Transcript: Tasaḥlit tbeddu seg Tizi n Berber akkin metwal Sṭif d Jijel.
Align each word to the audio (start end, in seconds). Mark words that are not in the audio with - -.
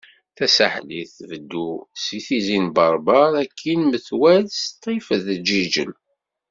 Tasaḥlit 0.37 1.09
tbeddu 1.17 1.69
seg 2.03 2.21
Tizi 2.27 2.57
n 2.65 2.67
Berber 2.75 3.31
akkin 3.43 3.81
metwal 3.91 4.43
Sṭif 4.69 5.07
d 5.25 5.27
Jijel. 5.47 5.91